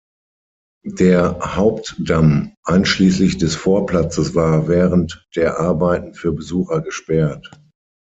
Der 0.95 1.37
Hauptdamm 1.55 2.55
einschließlich 2.63 3.37
des 3.37 3.55
Vorplatzes 3.55 4.33
war 4.33 4.67
während 4.67 5.27
der 5.35 5.59
Arbeiten 5.59 6.15
für 6.15 6.31
Besucher 6.33 6.81
gesperrt. 6.81 7.51